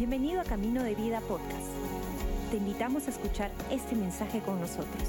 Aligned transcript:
Bienvenido 0.00 0.40
a 0.40 0.44
Camino 0.44 0.82
de 0.82 0.94
Vida 0.94 1.20
Podcast. 1.20 1.68
Te 2.50 2.56
invitamos 2.56 3.06
a 3.06 3.10
escuchar 3.10 3.52
este 3.70 3.94
mensaje 3.94 4.40
con 4.40 4.58
nosotros. 4.58 5.02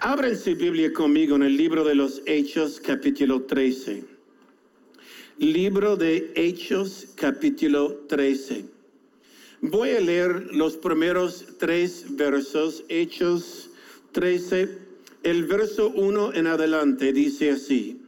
Abren 0.00 0.36
su 0.36 0.56
Biblia 0.56 0.92
conmigo 0.92 1.36
en 1.36 1.44
el 1.44 1.56
libro 1.56 1.84
de 1.84 1.94
los 1.94 2.22
Hechos, 2.26 2.80
capítulo 2.80 3.42
13. 3.42 4.02
Libro 5.38 5.94
de 5.94 6.32
Hechos, 6.34 7.06
capítulo 7.14 7.98
13. 8.08 8.64
Voy 9.60 9.90
a 9.90 10.00
leer 10.00 10.48
los 10.52 10.76
primeros 10.76 11.46
tres 11.60 12.16
versos, 12.16 12.84
Hechos 12.88 13.70
13. 14.10 14.76
El 15.22 15.44
verso 15.44 15.92
1 15.94 16.34
en 16.34 16.48
adelante 16.48 17.12
dice 17.12 17.52
así. 17.52 17.99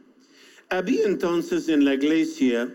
Había 0.73 1.05
entonces 1.05 1.69
en 1.69 1.85
la 1.85 1.93
iglesia 1.93 2.67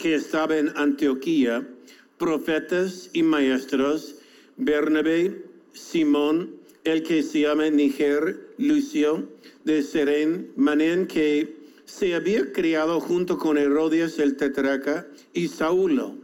que 0.00 0.14
estaba 0.14 0.56
en 0.56 0.68
Antioquía 0.76 1.68
profetas 2.16 3.10
y 3.12 3.24
maestros, 3.24 4.20
Bernabé, 4.56 5.44
Simón, 5.72 6.54
el 6.84 7.02
que 7.02 7.24
se 7.24 7.40
llama 7.40 7.70
Niger, 7.70 8.54
Lucio, 8.58 9.28
de 9.64 9.82
Seren, 9.82 10.52
Manén, 10.54 11.08
que 11.08 11.56
se 11.86 12.14
había 12.14 12.52
criado 12.52 13.00
junto 13.00 13.36
con 13.36 13.58
Herodes 13.58 14.20
el 14.20 14.36
tetraca, 14.36 15.04
y 15.32 15.48
Saulo. 15.48 16.14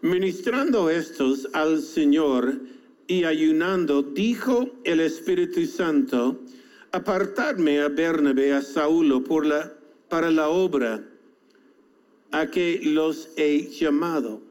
Ministrando 0.00 0.88
estos 0.88 1.50
al 1.52 1.82
Señor 1.82 2.58
y 3.08 3.24
ayunando, 3.24 4.02
dijo 4.02 4.70
el 4.84 5.00
Espíritu 5.00 5.66
Santo, 5.66 6.40
apartarme 6.92 7.80
a 7.80 7.88
Bernabé, 7.88 8.54
a 8.54 8.62
Saulo, 8.62 9.22
por 9.22 9.44
la 9.44 9.77
para 10.08 10.30
la 10.30 10.48
obra 10.48 11.04
a 12.30 12.46
que 12.50 12.80
los 12.82 13.30
he 13.36 13.68
llamado. 13.70 14.42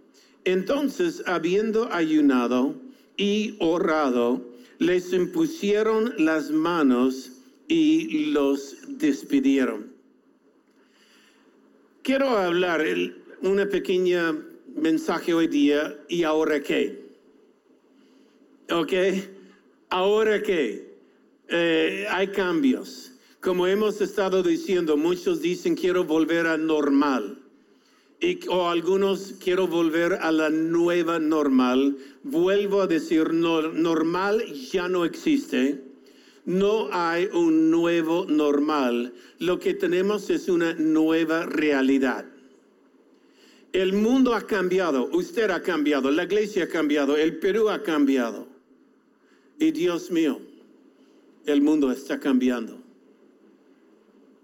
Entonces, 0.45 1.23
habiendo 1.25 1.91
ayunado 1.91 2.75
y 3.17 3.55
orado, 3.59 4.45
les 4.79 5.11
impusieron 5.13 6.13
las 6.17 6.51
manos 6.51 7.31
y 7.67 8.27
los 8.31 8.77
despidieron. 8.87 9.91
Quiero 12.03 12.29
hablar 12.29 12.85
una 13.41 13.67
pequeña 13.67 14.33
mensaje 14.75 15.33
hoy 15.33 15.47
día 15.47 15.97
y 16.07 16.23
ahora 16.23 16.61
qué. 16.61 17.03
¿Ok? 18.71 18.93
Ahora 19.89 20.41
qué. 20.41 20.95
Eh, 21.49 22.05
hay 22.09 22.27
cambios. 22.27 23.16
Como 23.41 23.67
hemos 23.67 24.01
estado 24.01 24.41
diciendo, 24.41 24.97
muchos 24.97 25.41
dicen 25.41 25.75
quiero 25.75 26.03
volver 26.03 26.47
a 26.47 26.57
normal. 26.57 27.39
Y, 28.19 28.39
o 28.47 28.67
algunos 28.67 29.35
quiero 29.39 29.67
volver 29.67 30.13
a 30.13 30.31
la 30.31 30.49
nueva 30.49 31.19
normal. 31.19 31.97
Vuelvo 32.23 32.81
a 32.81 32.87
decir, 32.87 33.31
normal 33.31 34.43
ya 34.53 34.89
no 34.89 35.05
existe. 35.05 35.83
No 36.45 36.89
hay 36.91 37.29
un 37.31 37.69
nuevo 37.69 38.25
normal. 38.25 39.13
Lo 39.37 39.59
que 39.59 39.75
tenemos 39.75 40.29
es 40.31 40.49
una 40.49 40.73
nueva 40.73 41.45
realidad. 41.45 42.25
El 43.71 43.93
mundo 43.93 44.33
ha 44.33 44.47
cambiado, 44.47 45.09
usted 45.11 45.51
ha 45.51 45.61
cambiado, 45.61 46.09
la 46.09 46.23
iglesia 46.23 46.63
ha 46.63 46.67
cambiado, 46.67 47.15
el 47.15 47.37
Perú 47.37 47.69
ha 47.69 47.83
cambiado. 47.83 48.47
Y 49.59 49.71
Dios 49.71 50.09
mío, 50.09 50.39
el 51.45 51.61
mundo 51.61 51.91
está 51.91 52.19
cambiando. 52.19 52.76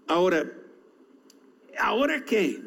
Ahora, 0.06 0.52
¿ahora 1.78 2.22
qué? 2.26 2.60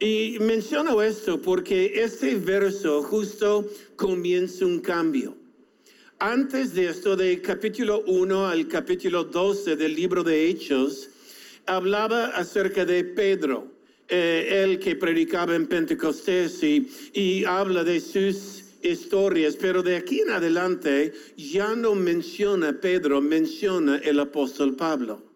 Y 0.00 0.38
menciono 0.40 1.02
esto 1.02 1.40
porque 1.40 1.92
este 2.02 2.34
verso 2.36 3.02
justo 3.02 3.68
comienza 3.96 4.64
un 4.64 4.80
cambio. 4.80 5.36
Antes 6.18 6.72
de 6.74 6.88
esto, 6.88 7.14
de 7.14 7.42
capítulo 7.42 8.02
1 8.06 8.46
al 8.46 8.68
capítulo 8.68 9.24
12 9.24 9.76
del 9.76 9.94
libro 9.94 10.22
de 10.22 10.48
Hechos, 10.48 11.10
hablaba 11.66 12.28
acerca 12.28 12.86
de 12.86 13.04
Pedro, 13.04 13.66
eh, 14.08 14.62
el 14.64 14.78
que 14.78 14.96
predicaba 14.96 15.54
en 15.54 15.66
Pentecostés 15.66 16.62
y 16.62 17.44
habla 17.44 17.84
de 17.84 18.00
sus 18.00 18.64
historias, 18.82 19.56
pero 19.56 19.82
de 19.82 19.96
aquí 19.96 20.20
en 20.20 20.30
adelante 20.30 21.12
ya 21.36 21.74
no 21.74 21.94
menciona 21.94 22.80
Pedro, 22.80 23.20
menciona 23.20 23.98
el 23.98 24.18
apóstol 24.18 24.74
Pablo 24.74 25.31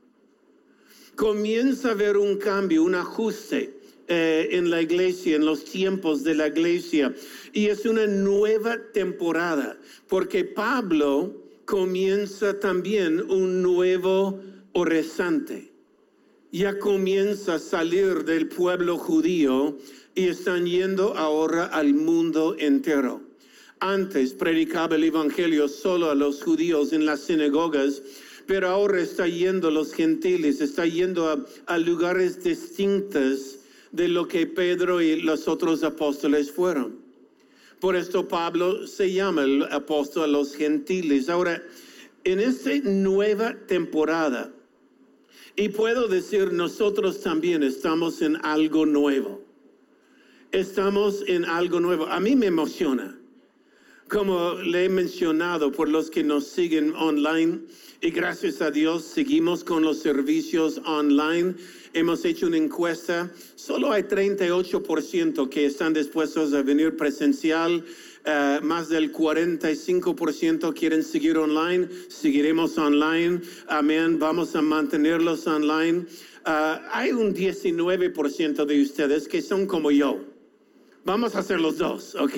comienza 1.16 1.88
a 1.88 1.92
haber 1.92 2.16
un 2.16 2.36
cambio, 2.36 2.84
un 2.84 2.94
ajuste 2.94 3.74
eh, 4.06 4.48
en 4.52 4.70
la 4.70 4.82
iglesia, 4.82 5.36
en 5.36 5.46
los 5.46 5.64
tiempos 5.64 6.22
de 6.22 6.34
la 6.34 6.46
iglesia. 6.46 7.12
Y 7.52 7.66
es 7.66 7.84
una 7.86 8.06
nueva 8.06 8.78
temporada, 8.92 9.76
porque 10.08 10.44
Pablo 10.44 11.34
comienza 11.64 12.60
también 12.60 13.28
un 13.30 13.62
nuevo 13.62 14.40
horizonte. 14.74 15.72
Ya 16.52 16.78
comienza 16.78 17.54
a 17.54 17.58
salir 17.58 18.24
del 18.24 18.48
pueblo 18.48 18.96
judío 18.96 19.76
y 20.14 20.28
están 20.28 20.66
yendo 20.66 21.16
ahora 21.16 21.64
al 21.66 21.92
mundo 21.92 22.54
entero. 22.58 23.20
Antes 23.80 24.32
predicaba 24.32 24.96
el 24.96 25.04
Evangelio 25.04 25.68
solo 25.68 26.10
a 26.10 26.14
los 26.14 26.42
judíos 26.42 26.92
en 26.92 27.04
las 27.04 27.20
sinagogas 27.20 28.00
pero 28.46 28.68
ahora 28.68 29.00
está 29.00 29.26
yendo 29.26 29.70
los 29.70 29.92
gentiles, 29.92 30.60
está 30.60 30.86
yendo 30.86 31.46
a, 31.66 31.78
lugares 31.78 32.42
distintos 32.42 33.58
de 33.92 34.08
lo 34.08 34.28
que 34.28 34.46
Pedro 34.46 35.00
y 35.00 35.20
los 35.20 35.48
otros 35.48 35.82
apóstoles 35.82 36.50
fueron. 36.50 36.98
Por 37.80 37.96
esto 37.96 38.26
Pablo 38.26 38.86
se 38.86 39.12
llama 39.12 39.42
el 39.42 39.64
apóstol 39.64 40.24
a 40.24 40.26
los 40.28 40.54
gentiles. 40.54 41.28
Ahora, 41.28 41.62
en 42.24 42.40
esta 42.40 42.70
nueva 42.84 43.54
temporada, 43.66 44.52
y 45.56 45.70
puedo 45.70 46.06
decir, 46.06 46.52
nosotros 46.52 47.20
también 47.20 47.62
estamos 47.62 48.20
en 48.22 48.36
algo 48.44 48.84
nuevo. 48.84 49.42
Estamos 50.52 51.24
en 51.26 51.44
algo 51.44 51.80
nuevo. 51.80 52.06
A 52.06 52.20
mí 52.20 52.36
me 52.36 52.46
emociona. 52.46 53.15
Como 54.08 54.54
le 54.54 54.84
he 54.84 54.88
mencionado 54.88 55.72
por 55.72 55.88
los 55.88 56.10
que 56.10 56.22
nos 56.22 56.46
siguen 56.46 56.94
online, 56.94 57.58
y 58.00 58.10
gracias 58.10 58.62
a 58.62 58.70
Dios 58.70 59.02
seguimos 59.02 59.64
con 59.64 59.82
los 59.82 59.98
servicios 59.98 60.80
online. 60.84 61.54
Hemos 61.92 62.24
hecho 62.24 62.46
una 62.46 62.58
encuesta. 62.58 63.32
Solo 63.56 63.90
hay 63.90 64.04
38% 64.04 65.48
que 65.48 65.66
están 65.66 65.92
dispuestos 65.92 66.52
a 66.54 66.62
venir 66.62 66.96
presencial. 66.96 67.84
Uh, 68.24 68.64
más 68.64 68.88
del 68.88 69.12
45% 69.12 70.72
quieren 70.74 71.02
seguir 71.02 71.36
online. 71.36 71.88
Seguiremos 72.08 72.78
online. 72.78 73.40
Amén. 73.66 74.20
Vamos 74.20 74.54
a 74.54 74.62
mantenerlos 74.62 75.48
online. 75.48 76.06
Uh, 76.46 76.78
hay 76.92 77.10
un 77.10 77.34
19% 77.34 78.66
de 78.66 78.82
ustedes 78.82 79.26
que 79.26 79.42
son 79.42 79.66
como 79.66 79.90
yo. 79.90 80.25
Vamos 81.06 81.36
a 81.36 81.38
hacer 81.38 81.60
los 81.60 81.78
dos, 81.78 82.16
¿ok? 82.16 82.34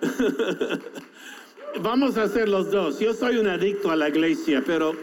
vamos 1.82 2.16
a 2.16 2.22
hacer 2.22 2.48
los 2.48 2.70
dos. 2.70 3.00
Yo 3.00 3.12
soy 3.12 3.36
un 3.36 3.48
adicto 3.48 3.90
a 3.90 3.96
la 3.96 4.08
iglesia, 4.08 4.62
pero 4.64 4.94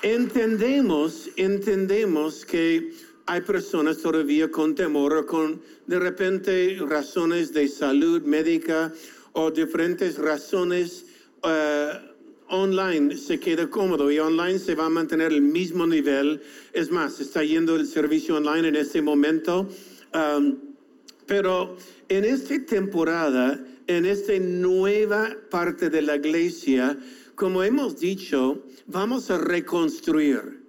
entendemos, 0.00 1.28
entendemos 1.36 2.46
que 2.46 2.94
hay 3.26 3.42
personas 3.42 3.98
todavía 3.98 4.50
con 4.50 4.74
temor, 4.74 5.26
con 5.26 5.60
de 5.86 5.98
repente 5.98 6.78
razones 6.80 7.52
de 7.52 7.68
salud 7.68 8.22
médica 8.22 8.90
o 9.34 9.50
diferentes 9.50 10.16
razones. 10.16 11.04
Uh, 11.44 12.08
online 12.48 13.18
se 13.18 13.38
queda 13.38 13.68
cómodo 13.68 14.10
y 14.10 14.18
online 14.18 14.58
se 14.58 14.74
va 14.74 14.86
a 14.86 14.88
mantener 14.90 15.30
el 15.30 15.42
mismo 15.42 15.86
nivel. 15.86 16.40
Es 16.72 16.90
más, 16.90 17.20
está 17.20 17.44
yendo 17.44 17.76
el 17.76 17.86
servicio 17.86 18.36
online 18.38 18.68
en 18.68 18.76
este 18.76 19.02
momento. 19.02 19.68
Um, 20.14 20.69
pero 21.30 21.76
en 22.08 22.24
esta 22.24 22.58
temporada 22.66 23.64
en 23.86 24.04
esta 24.04 24.36
nueva 24.40 25.30
parte 25.48 25.88
de 25.88 26.02
la 26.02 26.16
iglesia, 26.16 26.98
como 27.36 27.62
hemos 27.62 28.00
dicho, 28.00 28.64
vamos 28.86 29.30
a 29.30 29.38
reconstruir. 29.38 30.60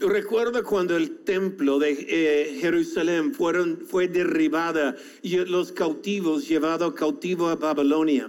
Recuerda 0.00 0.64
cuando 0.64 0.96
el 0.96 1.18
templo 1.20 1.78
de 1.78 1.92
eh, 2.08 2.58
Jerusalén 2.60 3.32
fueron, 3.32 3.84
fue 3.86 4.08
derribada 4.08 4.96
y 5.22 5.36
los 5.36 5.70
cautivos 5.70 6.48
llevados 6.48 6.94
cautivo 6.94 7.48
a 7.48 7.54
Babilonia. 7.54 8.28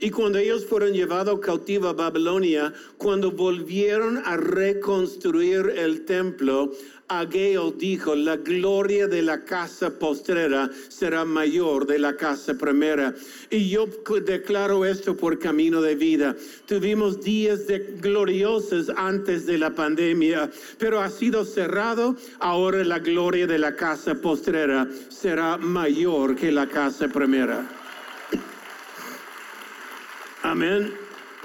Y 0.00 0.10
cuando 0.10 0.38
ellos 0.38 0.66
fueron 0.66 0.92
llevados 0.92 1.40
cautivos 1.40 1.90
a 1.90 1.92
Babilonia, 1.92 2.72
cuando 2.98 3.30
volvieron 3.30 4.18
a 4.24 4.36
reconstruir 4.36 5.72
el 5.76 6.04
templo, 6.04 6.72
Ageo 7.08 7.70
dijo, 7.70 8.16
la 8.16 8.36
gloria 8.36 9.06
de 9.06 9.22
la 9.22 9.44
casa 9.44 9.96
postrera 9.96 10.68
será 10.88 11.24
mayor 11.24 11.86
de 11.86 12.00
la 12.00 12.16
casa 12.16 12.54
primera. 12.54 13.14
Y 13.48 13.68
yo 13.68 13.86
declaro 14.24 14.84
esto 14.84 15.16
por 15.16 15.38
camino 15.38 15.80
de 15.80 15.94
vida. 15.94 16.34
Tuvimos 16.66 17.20
días 17.20 17.68
de 17.68 17.78
gloriosos 18.00 18.90
antes 18.96 19.46
de 19.46 19.56
la 19.56 19.72
pandemia, 19.72 20.50
pero 20.78 21.00
ha 21.00 21.08
sido 21.08 21.44
cerrado. 21.44 22.16
Ahora 22.40 22.82
la 22.82 22.98
gloria 22.98 23.46
de 23.46 23.58
la 23.58 23.76
casa 23.76 24.16
postrera 24.16 24.88
será 25.08 25.56
mayor 25.58 26.34
que 26.34 26.50
la 26.50 26.66
casa 26.66 27.06
primera. 27.06 27.85
Amén. 30.56 30.90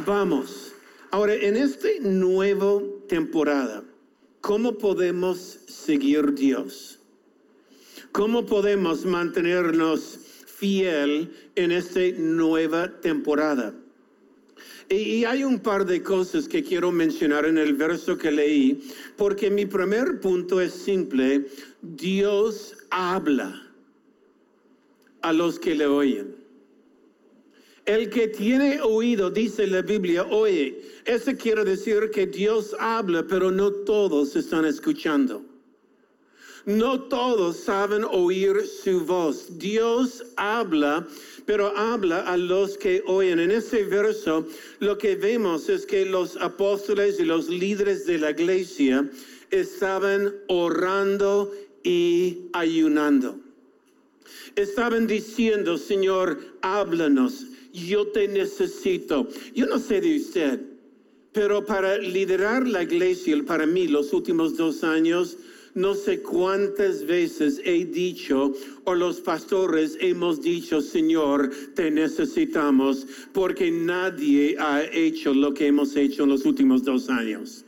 Vamos. 0.05 0.73
Ahora, 1.09 1.33
en 1.33 1.57
esta 1.57 1.89
nueva 1.99 2.81
temporada, 3.09 3.83
¿cómo 4.39 4.77
podemos 4.77 5.37
seguir 5.67 6.33
Dios? 6.33 6.97
¿Cómo 8.13 8.45
podemos 8.45 9.03
mantenernos 9.03 10.17
fiel 10.45 11.29
en 11.55 11.73
esta 11.73 11.99
nueva 12.19 13.01
temporada? 13.01 13.75
Y 14.89 15.25
hay 15.25 15.43
un 15.43 15.59
par 15.59 15.85
de 15.85 16.01
cosas 16.01 16.47
que 16.47 16.63
quiero 16.63 16.93
mencionar 16.93 17.45
en 17.45 17.57
el 17.57 17.73
verso 17.73 18.17
que 18.17 18.31
leí, 18.31 18.81
porque 19.17 19.51
mi 19.51 19.65
primer 19.65 20.21
punto 20.21 20.61
es 20.61 20.71
simple, 20.71 21.47
Dios 21.81 22.77
habla 22.89 23.73
a 25.21 25.33
los 25.33 25.59
que 25.59 25.75
le 25.75 25.87
oyen. 25.87 26.40
El 27.91 28.09
que 28.09 28.29
tiene 28.29 28.79
oído, 28.79 29.29
dice 29.29 29.67
la 29.67 29.81
Biblia, 29.81 30.23
oye, 30.23 30.81
eso 31.03 31.33
quiere 31.37 31.65
decir 31.65 32.09
que 32.09 32.25
Dios 32.25 32.73
habla, 32.79 33.27
pero 33.27 33.51
no 33.51 33.69
todos 33.69 34.33
están 34.37 34.63
escuchando. 34.63 35.43
No 36.65 37.01
todos 37.01 37.57
saben 37.57 38.05
oír 38.05 38.65
su 38.65 39.03
voz. 39.05 39.59
Dios 39.59 40.23
habla, 40.37 41.05
pero 41.45 41.75
habla 41.75 42.21
a 42.21 42.37
los 42.37 42.77
que 42.77 43.03
oyen. 43.07 43.39
En 43.39 43.51
ese 43.51 43.83
verso 43.83 44.47
lo 44.79 44.97
que 44.97 45.17
vemos 45.17 45.67
es 45.67 45.85
que 45.85 46.05
los 46.05 46.37
apóstoles 46.37 47.19
y 47.19 47.25
los 47.25 47.49
líderes 47.49 48.05
de 48.05 48.19
la 48.19 48.31
iglesia 48.31 49.05
estaban 49.49 50.33
orando 50.47 51.51
y 51.83 52.43
ayunando. 52.53 53.37
Estaban 54.55 55.07
diciendo, 55.07 55.77
Señor, 55.77 56.39
háblanos 56.61 57.47
yo 57.73 58.07
te 58.07 58.27
necesito. 58.27 59.27
Yo 59.55 59.65
no 59.65 59.79
sé 59.79 60.01
de 60.01 60.17
usted, 60.17 60.59
pero 61.31 61.65
para 61.65 61.97
liderar 61.97 62.67
la 62.67 62.83
iglesia, 62.83 63.35
para 63.45 63.65
mí, 63.65 63.87
los 63.87 64.13
últimos 64.13 64.57
dos 64.57 64.83
años, 64.83 65.37
no 65.73 65.95
sé 65.95 66.21
cuántas 66.21 67.05
veces 67.05 67.61
he 67.63 67.85
dicho, 67.85 68.53
o 68.83 68.93
los 68.93 69.21
pastores 69.21 69.97
hemos 70.01 70.41
dicho, 70.41 70.81
Señor, 70.81 71.49
te 71.75 71.89
necesitamos, 71.89 73.07
porque 73.31 73.71
nadie 73.71 74.57
ha 74.59 74.83
hecho 74.83 75.33
lo 75.33 75.53
que 75.53 75.67
hemos 75.67 75.95
hecho 75.95 76.23
en 76.23 76.29
los 76.29 76.45
últimos 76.45 76.83
dos 76.83 77.09
años. 77.09 77.63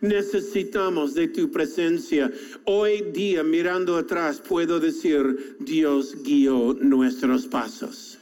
Necesitamos 0.00 1.14
de 1.14 1.28
tu 1.28 1.50
presencia. 1.50 2.32
Hoy 2.64 3.04
día, 3.12 3.44
mirando 3.44 3.96
atrás, 3.96 4.40
puedo 4.40 4.80
decir, 4.80 5.56
Dios 5.60 6.16
guió 6.24 6.74
nuestros 6.80 7.46
pasos. 7.46 8.18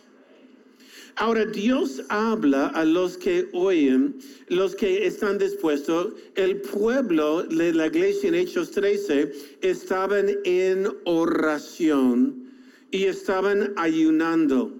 Ahora 1.21 1.45
Dios 1.45 2.03
habla 2.09 2.69
a 2.69 2.83
los 2.83 3.19
que 3.19 3.47
oyen, 3.53 4.19
los 4.49 4.75
que 4.75 5.07
están 5.07 5.37
dispuestos. 5.37 6.15
El 6.35 6.63
pueblo 6.63 7.43
de 7.43 7.75
la 7.75 7.89
iglesia 7.89 8.31
en 8.31 8.37
Hechos 8.37 8.71
13 8.71 9.31
estaban 9.61 10.31
en 10.45 10.89
oración 11.05 12.51
y 12.91 13.05
estaban 13.05 13.75
ayunando. 13.77 14.80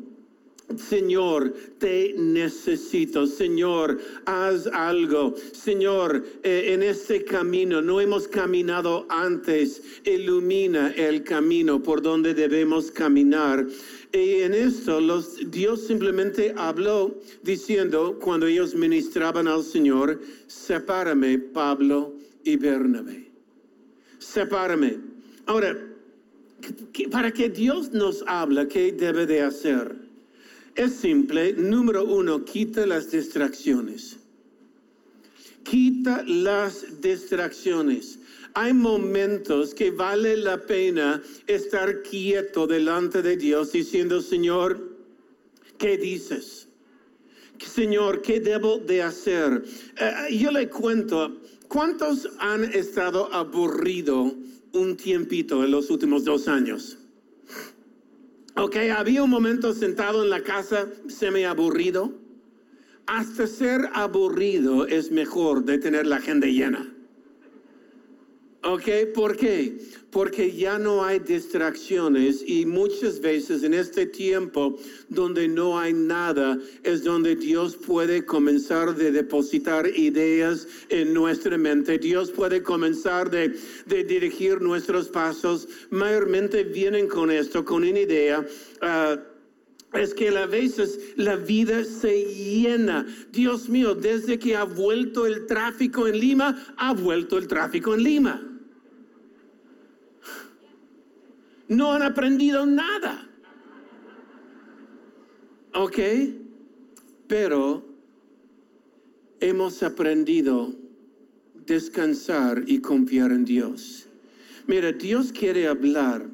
Señor, 0.77 1.53
te 1.79 2.15
necesito. 2.17 3.27
Señor, 3.27 3.99
haz 4.27 4.67
algo. 4.69 5.35
Señor, 5.53 6.25
eh, 6.43 6.73
en 6.73 6.83
este 6.83 7.25
camino 7.25 7.83
no 7.83 8.01
hemos 8.01 8.29
caminado 8.29 9.07
antes. 9.09 9.83
Ilumina 10.05 10.93
el 10.97 11.25
camino 11.25 11.83
por 11.83 12.03
donde 12.03 12.35
debemos 12.35 12.91
caminar. 12.91 13.67
Y 14.13 14.43
en 14.43 14.55
esto 14.55 15.01
Dios 15.47 15.87
simplemente 15.87 16.53
habló 16.57 17.17
diciendo, 17.43 18.19
cuando 18.21 18.47
ellos 18.47 18.75
ministraban 18.75 19.47
al 19.47 19.63
Señor, 19.63 20.21
sepárame 20.47 21.39
Pablo 21.39 22.15
y 22.43 22.57
Bernabé. 22.57 23.31
Sepárame. 24.19 24.99
Ahora, 25.47 25.79
para 27.11 27.33
que 27.33 27.49
Dios 27.49 27.93
nos 27.93 28.25
habla, 28.27 28.67
¿qué 28.67 28.93
debe 28.93 29.27
de 29.27 29.43
hacer? 29.43 30.10
Es 30.75 30.93
simple. 30.93 31.53
Número 31.55 32.05
uno, 32.05 32.45
quita 32.45 32.87
las 32.87 33.11
distracciones. 33.11 34.17
Quita 35.65 36.23
las 36.27 37.01
distracciones. 37.01 38.19
Hay 38.55 38.73
momentos 38.73 39.75
que 39.75 39.91
vale 39.91 40.37
la 40.37 40.67
pena 40.67 41.23
estar 41.47 42.03
quieto 42.03 42.67
delante 42.67 43.23
de 43.23 43.37
Dios 43.37 43.73
diciendo, 43.73 44.21
Señor, 44.21 44.97
¿qué 45.79 45.97
dices? 45.97 46.69
Señor, 47.59 48.23
¿qué 48.23 48.41
debo 48.41 48.79
de 48.79 49.03
hacer? 49.03 49.63
Eh, 50.01 50.37
yo 50.37 50.51
le 50.51 50.69
cuento, 50.69 51.41
¿cuántos 51.69 52.29
han 52.39 52.65
estado 52.65 53.33
aburridos 53.33 54.33
un 54.73 54.97
tiempito 54.97 55.63
en 55.63 55.71
los 55.71 55.91
últimos 55.91 56.25
dos 56.25 56.49
años? 56.49 57.00
Ok, 58.57 58.77
había 58.97 59.23
un 59.23 59.31
momento 59.31 59.73
sentado 59.73 60.25
en 60.25 60.31
la 60.31 60.43
casa, 60.43 60.87
se 61.09 61.31
me 61.31 61.47
aburrido. 61.47 62.13
Hasta 63.07 63.47
ser 63.47 63.89
aburrido 63.95 64.87
es 64.87 65.11
mejor 65.11 65.65
de 65.65 65.79
tener 65.79 66.07
la 66.07 66.17
agenda 66.17 66.47
llena. 66.47 66.93
¿Ok? 68.63 68.89
¿Por 69.15 69.39
qué? 69.39 69.79
Porque 70.11 70.53
ya 70.53 70.79
no 70.79 71.03
hay 71.03 71.19
distracciones 71.19 72.45
y 72.47 72.67
muchas 72.67 73.19
veces 73.21 73.63
en 73.63 73.73
este 73.73 74.05
tiempo 74.05 74.77
donde 75.09 75.49
no 75.49 75.79
hay 75.79 75.95
nada 75.95 76.59
es 76.83 77.03
donde 77.03 77.37
Dios 77.37 77.77
puede 77.77 78.27
comenzar 78.27 78.95
de 78.95 79.13
depositar 79.13 79.87
ideas 79.87 80.69
en 80.91 81.15
nuestra 81.15 81.57
mente. 81.57 81.97
Dios 81.97 82.31
puede 82.31 82.63
comenzar 82.63 83.31
de, 83.31 83.57
dirigir 83.87 84.61
nuestros 84.61 85.09
pasos. 85.09 85.67
Mayormente 85.89 86.63
vienen 86.63 87.09
con 87.09 87.31
esto, 87.31 87.65
con 87.65 87.83
una 87.83 88.01
idea. 88.01 88.47
Ah, 88.83 89.19
es 89.95 90.13
que 90.13 90.29
a 90.29 90.47
veces 90.47 90.99
la 91.17 91.37
vida 91.37 91.83
se 91.83 92.25
llena. 92.27 93.07
Dios 93.33 93.71
mío, 93.71 93.95
desde 93.95 94.39
que 94.39 94.55
ha 94.55 94.65
vuelto 94.65 95.27
el 95.27 95.47
tráfico 95.47 96.07
en 96.07 96.21
Lima, 96.21 96.75
ha 96.77 96.93
vuelto 96.93 97.39
el 97.39 97.49
tráfico 97.49 97.95
en 97.95 98.03
Lima. 98.03 98.50
No 101.71 101.93
han 101.93 102.03
aprendido 102.03 102.67
nada. 102.67 103.27
¿Ok? 105.73 105.99
Pero 107.29 107.87
hemos 109.39 109.83
aprendido 109.85 110.75
descansar 111.55 112.65
y 112.67 112.81
confiar 112.81 113.31
en 113.31 113.45
Dios. 113.45 114.09
Mira, 114.67 114.91
Dios 114.91 115.33
quiere 115.33 115.69
hablar 115.69 116.29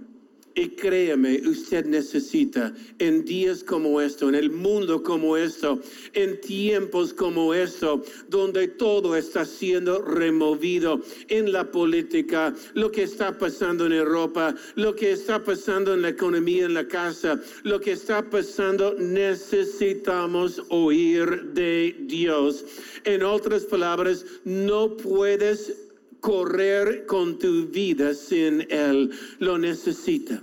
y 0.56 0.70
créeme, 0.70 1.42
usted 1.46 1.84
necesita 1.84 2.72
en 2.98 3.26
días 3.26 3.62
como 3.62 4.00
esto, 4.00 4.30
en 4.30 4.34
el 4.34 4.50
mundo 4.50 5.02
como 5.02 5.36
esto, 5.36 5.78
en 6.14 6.40
tiempos 6.40 7.12
como 7.12 7.52
esto, 7.52 8.02
donde 8.30 8.66
todo 8.66 9.16
está 9.16 9.44
siendo 9.44 10.00
removido 10.00 11.02
en 11.28 11.52
la 11.52 11.70
política, 11.70 12.54
lo 12.72 12.90
que 12.90 13.02
está 13.02 13.36
pasando 13.36 13.84
en 13.84 13.92
Europa, 13.92 14.54
lo 14.76 14.96
que 14.96 15.12
está 15.12 15.44
pasando 15.44 15.92
en 15.92 16.00
la 16.00 16.08
economía, 16.08 16.64
en 16.64 16.72
la 16.72 16.88
casa, 16.88 17.38
lo 17.62 17.78
que 17.78 17.92
está 17.92 18.22
pasando, 18.22 18.94
necesitamos 18.98 20.62
oír 20.70 21.52
de 21.52 21.94
Dios. 22.06 22.64
En 23.04 23.22
otras 23.22 23.64
palabras, 23.64 24.24
no 24.44 24.96
puedes 24.96 25.85
correr 26.20 27.06
con 27.06 27.38
tu 27.38 27.66
vida 27.66 28.14
sin 28.14 28.66
Él. 28.70 29.10
Lo 29.38 29.58
necesita. 29.58 30.42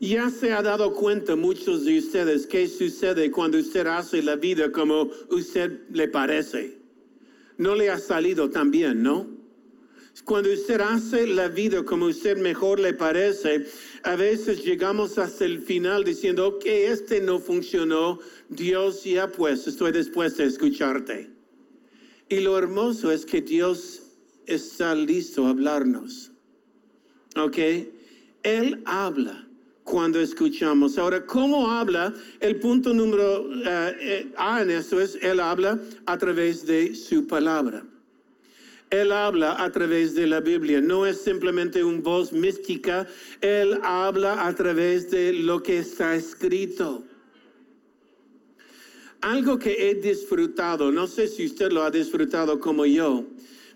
Ya 0.00 0.30
se 0.30 0.52
ha 0.52 0.62
dado 0.62 0.92
cuenta 0.94 1.36
muchos 1.36 1.84
de 1.84 1.98
ustedes 1.98 2.46
qué 2.48 2.66
sucede 2.66 3.30
cuando 3.30 3.58
usted 3.58 3.86
hace 3.86 4.20
la 4.20 4.34
vida 4.34 4.72
como 4.72 5.10
usted 5.30 5.82
le 5.90 6.08
parece. 6.08 6.76
No 7.56 7.76
le 7.76 7.88
ha 7.88 7.98
salido 7.98 8.50
tan 8.50 8.72
bien, 8.72 9.02
¿no? 9.02 9.28
Cuando 10.24 10.52
usted 10.52 10.80
hace 10.80 11.26
la 11.26 11.48
vida 11.48 11.84
como 11.84 12.06
usted 12.06 12.36
mejor 12.36 12.78
le 12.80 12.94
parece, 12.94 13.66
a 14.02 14.14
veces 14.14 14.64
llegamos 14.64 15.18
hasta 15.18 15.44
el 15.44 15.60
final 15.60 16.04
diciendo, 16.04 16.48
ok, 16.48 16.64
este 16.66 17.20
no 17.20 17.38
funcionó, 17.38 18.18
Dios 18.48 19.04
ya 19.04 19.30
pues, 19.30 19.66
estoy 19.66 19.92
dispuesto 19.92 20.42
a 20.42 20.46
escucharte. 20.46 21.30
Y 22.28 22.40
lo 22.40 22.58
hermoso 22.58 23.10
es 23.10 23.24
que 23.24 23.40
Dios 23.40 24.01
está 24.46 24.94
listo 24.94 25.46
a 25.46 25.50
hablarnos. 25.50 26.30
¿Ok? 27.36 27.58
Él 28.42 28.82
habla 28.84 29.46
cuando 29.84 30.20
escuchamos. 30.20 30.98
Ahora, 30.98 31.24
¿cómo 31.26 31.70
habla? 31.70 32.14
El 32.40 32.56
punto 32.56 32.92
número 32.92 33.52
eh, 33.54 33.96
eh, 34.00 34.32
A 34.36 34.62
en 34.62 34.70
esto 34.70 35.00
es, 35.00 35.16
Él 35.22 35.40
habla 35.40 35.78
a 36.06 36.18
través 36.18 36.66
de 36.66 36.94
su 36.94 37.26
palabra. 37.26 37.84
Él 38.90 39.10
habla 39.10 39.62
a 39.62 39.72
través 39.72 40.14
de 40.14 40.26
la 40.26 40.40
Biblia, 40.40 40.78
no 40.82 41.06
es 41.06 41.22
simplemente 41.22 41.82
una 41.82 42.00
voz 42.00 42.30
mística, 42.30 43.06
Él 43.40 43.78
habla 43.82 44.46
a 44.46 44.54
través 44.54 45.10
de 45.10 45.32
lo 45.32 45.62
que 45.62 45.78
está 45.78 46.14
escrito. 46.14 47.02
Algo 49.22 49.58
que 49.58 49.88
he 49.88 49.94
disfrutado, 49.94 50.92
no 50.92 51.06
sé 51.06 51.26
si 51.26 51.46
usted 51.46 51.72
lo 51.72 51.84
ha 51.84 51.90
disfrutado 51.90 52.60
como 52.60 52.84
yo, 52.84 53.24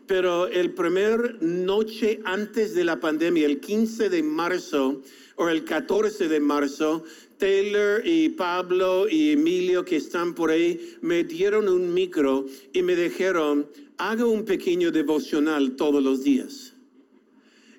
pero 0.07 0.47
el 0.47 0.73
primer 0.73 1.43
noche 1.43 2.21
antes 2.25 2.75
de 2.75 2.85
la 2.85 3.01
pandemia, 3.01 3.47
el 3.47 3.61
15 3.61 4.09
de 4.09 4.23
marzo 4.23 5.03
o 5.37 5.49
el 5.49 5.65
14 5.65 6.29
de 6.29 6.41
marzo, 6.41 7.05
Taylor 7.39 8.03
y 8.05 8.31
Pablo 8.31 9.09
y 9.09 9.33
Emilio 9.33 9.85
que 9.85 9.97
están 9.97 10.35
por 10.35 10.51
ahí 10.51 10.97
me 11.03 11.25
dieron 11.25 11.69
un 11.69 11.93
micro 11.93 12.47
y 12.73 12.83
me 12.83 12.97
dijeron, 12.97 13.67
haga 13.99 14.25
un 14.25 14.45
pequeño 14.45 14.91
devocional 14.91 15.77
todos 15.77 16.03
los 16.03 16.23
días. 16.23 16.75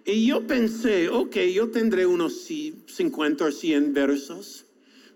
Y 0.05 0.25
yo 0.25 0.47
pensé, 0.47 1.09
ok, 1.09 1.35
yo 1.53 1.69
tendré 1.69 2.05
unos 2.05 2.47
50 2.85 3.45
o 3.45 3.51
100 3.51 3.93
versos, 3.93 4.65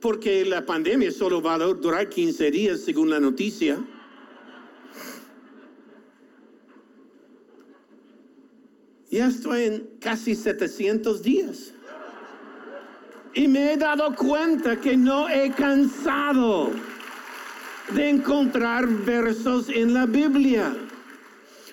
porque 0.02 0.44
la 0.44 0.66
pandemia 0.66 1.12
solo 1.12 1.42
va 1.42 1.56
a 1.56 1.60
durar 1.60 2.10
15 2.10 2.52
días 2.52 2.82
según 2.82 3.10
la 3.10 3.20
noticia. 3.20 3.82
Ya 9.12 9.28
estoy 9.28 9.64
en 9.64 9.90
casi 10.00 10.36
700 10.36 11.22
días. 11.22 11.74
Y 13.34 13.48
me 13.50 13.74
he 13.74 13.78
dado 13.78 14.16
cuenta 14.16 14.80
que 14.80 14.96
no 14.96 15.28
he 15.28 15.52
cansado 15.52 16.72
de 17.94 18.10
encontrar 18.10 18.88
versos 18.88 19.68
en 19.68 19.94
la 19.94 20.06
Biblia. 20.06 20.74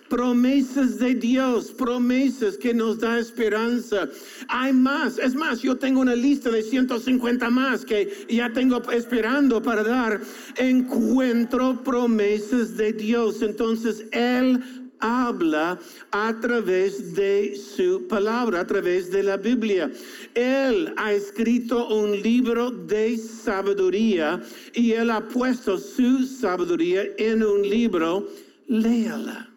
Promesas 0.09 0.99
de 0.99 1.15
Dios, 1.15 1.71
promesas 1.71 2.57
que 2.57 2.75
nos 2.75 2.99
da 2.99 3.19
esperanza. 3.21 4.09
Hay 4.49 4.73
más, 4.73 5.19
es 5.19 5.35
más, 5.35 5.61
yo 5.61 5.77
tengo 5.77 6.01
una 6.01 6.17
lista 6.17 6.51
de 6.51 6.63
150 6.63 7.51
más 7.51 7.85
que 7.85 8.27
ya 8.29 8.51
tengo 8.53 8.83
esperando 8.91 9.63
para 9.63 9.85
dar. 9.85 10.21
Encuentro 10.57 11.85
promesas 11.85 12.77
de 12.77 12.93
Dios. 12.95 13.43
Entonces, 13.43 14.07
Él 14.13 14.88
habla 15.01 15.79
a 16.11 16.39
través 16.41 17.15
de 17.15 17.57
su 17.57 18.07
palabra, 18.09 18.61
a 18.61 18.67
través 18.67 19.11
de 19.11 19.23
la 19.23 19.37
Biblia. 19.37 19.91
Él 20.35 20.93
ha 20.97 21.13
escrito 21.13 21.89
un 21.89 22.21
libro 22.23 22.71
de 22.71 23.17
sabiduría 23.19 24.43
y 24.75 24.93
él 24.93 25.11
ha 25.11 25.27
puesto 25.27 25.79
su 25.79 26.25
sabiduría 26.25 27.05
en 27.17 27.43
un 27.43 27.69
libro. 27.69 28.29
Léala. 28.67 29.51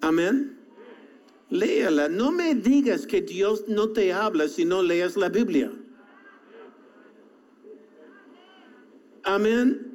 Amén. 0.00 0.56
Léala. 1.50 2.08
No 2.08 2.30
me 2.30 2.54
digas 2.54 3.06
que 3.06 3.20
Dios 3.22 3.64
no 3.68 3.88
te 3.88 4.12
habla 4.12 4.48
si 4.48 4.64
no 4.64 4.82
leas 4.82 5.16
la 5.16 5.28
Biblia. 5.28 5.72
Amén. 9.24 9.85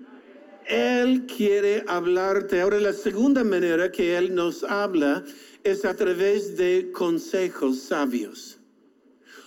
Él 0.71 1.25
quiere 1.25 1.83
hablarte. 1.85 2.61
Ahora, 2.61 2.79
la 2.79 2.93
segunda 2.93 3.43
manera 3.43 3.91
que 3.91 4.17
Él 4.17 4.33
nos 4.33 4.63
habla 4.63 5.21
es 5.65 5.83
a 5.83 5.93
través 5.93 6.55
de 6.55 6.91
consejos 6.93 7.81
sabios. 7.81 8.57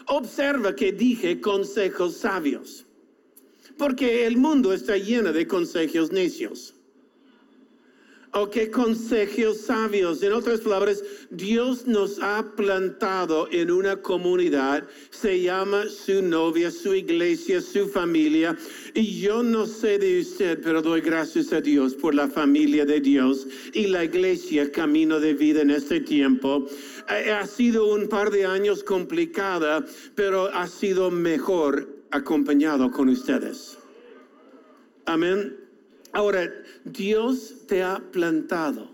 Observa 0.06 0.76
que 0.76 0.92
dije 0.92 1.40
consejos 1.40 2.18
sabios, 2.18 2.84
porque 3.78 4.26
el 4.26 4.36
mundo 4.36 4.74
está 4.74 4.98
lleno 4.98 5.32
de 5.32 5.46
consejos 5.46 6.12
necios. 6.12 6.73
¿O 8.36 8.50
qué 8.50 8.68
consejos 8.68 9.60
sabios? 9.60 10.20
En 10.24 10.32
otras 10.32 10.58
palabras, 10.58 11.04
Dios 11.30 11.86
nos 11.86 12.18
ha 12.20 12.44
plantado 12.56 13.46
en 13.52 13.70
una 13.70 14.02
comunidad, 14.02 14.82
se 15.10 15.40
llama 15.40 15.84
su 15.88 16.20
novia, 16.20 16.72
su 16.72 16.96
iglesia, 16.96 17.60
su 17.60 17.88
familia. 17.88 18.56
Y 18.92 19.20
yo 19.20 19.44
no 19.44 19.66
sé 19.66 20.00
de 20.00 20.20
usted, 20.20 20.60
pero 20.64 20.82
doy 20.82 21.00
gracias 21.00 21.52
a 21.52 21.60
Dios 21.60 21.94
por 21.94 22.12
la 22.12 22.26
familia 22.26 22.84
de 22.84 23.00
Dios 23.00 23.46
y 23.72 23.86
la 23.86 24.02
iglesia 24.02 24.72
Camino 24.72 25.20
de 25.20 25.34
Vida 25.34 25.62
en 25.62 25.70
este 25.70 26.00
tiempo. 26.00 26.66
Ha 27.06 27.46
sido 27.46 27.86
un 27.86 28.08
par 28.08 28.32
de 28.32 28.46
años 28.46 28.82
complicada, 28.82 29.84
pero 30.16 30.52
ha 30.52 30.66
sido 30.66 31.08
mejor 31.08 31.88
acompañado 32.10 32.90
con 32.90 33.10
ustedes. 33.10 33.78
Amén. 35.06 35.63
Ahora, 36.14 36.49
Dios 36.85 37.66
te 37.66 37.83
ha 37.83 37.99
plantado. 38.12 38.93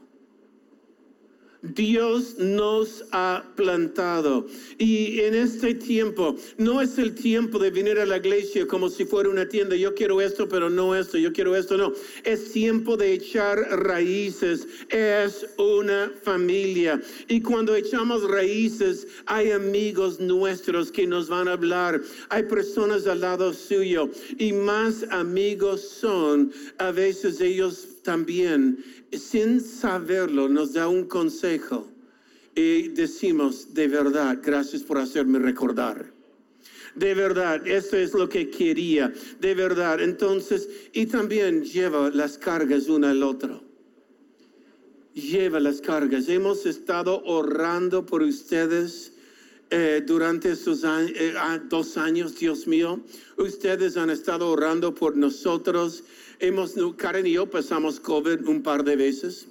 Dios 1.62 2.38
nos 2.38 3.05
ha 3.12 3.45
plantado. 3.55 4.47
Y 4.79 5.21
en 5.21 5.35
este 5.35 5.75
tiempo, 5.75 6.37
no 6.57 6.81
es 6.81 6.99
el 6.99 7.14
tiempo 7.14 7.59
de 7.59 7.71
venir 7.71 7.99
a 7.99 8.07
la 8.07 8.17
iglesia 8.17 8.67
como 8.67 8.88
si 8.88 9.05
fuera 9.05 9.29
una 9.29 9.49
tienda. 9.49 9.76
Yo 9.76 9.95
quiero 9.95 10.21
esto, 10.21 10.49
pero 10.49 10.71
no 10.71 10.95
esto. 10.95 11.19
Yo 11.19 11.33
quiero 11.33 11.55
esto, 11.55 11.76
no. 11.76 11.93
Es 12.25 12.52
tiempo 12.52 12.97
de 12.97 13.12
echar 13.12 13.59
raíces. 13.83 14.67
Es 14.88 15.47
una 15.59 16.11
familia. 16.23 17.00
Y 17.29 17.43
cuando 17.43 17.75
echamos 17.75 18.23
raíces, 18.29 19.07
hay 19.26 19.50
amigos 19.50 20.19
nuestros 20.19 20.90
que 20.90 21.07
nos 21.07 21.29
van 21.29 21.49
a 21.49 21.52
hablar. 21.52 22.00
Hay 22.31 22.45
personas 22.45 23.07
al 23.07 23.21
lado 23.21 23.52
suyo. 23.52 24.11
Y 24.38 24.52
más 24.52 25.05
amigos 25.11 25.83
son, 25.83 26.52
a 26.79 26.90
veces 26.90 27.40
ellos 27.40 27.87
también, 28.02 28.83
sin 29.12 29.61
saberlo, 29.61 30.49
nos 30.49 30.73
da 30.73 30.88
un 30.88 31.05
consejo 31.05 31.87
y 32.55 32.88
decimos, 32.88 33.73
de 33.75 33.88
verdad, 33.88 34.38
gracias 34.43 34.83
por 34.83 34.99
hacerme 34.99 35.38
recordar. 35.38 36.12
De 36.95 37.14
verdad, 37.14 37.67
esto 37.67 37.97
es 37.97 38.14
lo 38.14 38.29
que 38.29 38.50
quería. 38.50 39.12
De 39.38 39.55
verdad. 39.55 40.00
Entonces, 40.00 40.69
y 40.93 41.07
también 41.07 41.64
lleva 41.64 42.11
las 42.11 42.37
cargas 42.37 42.88
una 42.88 43.11
al 43.11 43.23
otro. 43.23 43.62
Lleva 45.14 45.61
las 45.61 45.81
cargas. 45.81 46.29
Hemos 46.29 46.67
estado 46.67 47.23
orando 47.25 48.05
por 48.05 48.23
ustedes 48.23 49.12
eh, 49.71 50.02
durante 50.05 50.50
estos 50.50 50.83
eh, 50.85 51.33
dos 51.69 51.97
años, 51.97 52.37
Dios 52.37 52.67
mío. 52.67 53.00
Ustedes 53.37 53.97
han 53.97 54.11
estado 54.11 54.50
orando 54.50 54.95
por 54.95 55.17
nosotros 55.17 56.02
Hemos, 56.40 56.75
Karen 56.97 57.26
y 57.26 57.32
yo 57.32 57.50
pasamos 57.50 58.00
COVID 58.00 58.49
un 58.49 58.62
par 58.62 58.82
de 58.82 58.97
veces. 58.97 59.47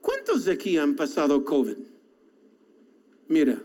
¿Cuántos 0.00 0.44
de 0.44 0.52
aquí 0.52 0.78
han 0.78 0.94
pasado 0.94 1.44
COVID? 1.44 1.76
Mira, 3.26 3.60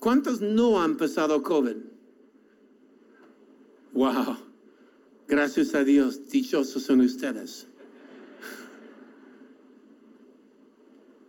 ¿cuántos 0.00 0.40
no 0.40 0.82
han 0.82 0.96
pasado 0.96 1.40
COVID? 1.44 1.76
Wow, 3.92 4.36
gracias 5.28 5.74
a 5.76 5.84
Dios, 5.84 6.28
dichosos 6.28 6.82
son 6.82 7.02
ustedes. 7.02 7.68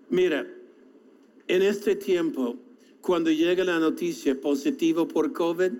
Mira, 0.09 0.47
en 1.47 1.61
este 1.61 1.95
tiempo, 1.95 2.57
cuando 3.01 3.29
llega 3.29 3.63
la 3.63 3.77
noticia 3.77 4.39
positiva 4.41 5.07
por 5.07 5.33
COVID, 5.33 5.71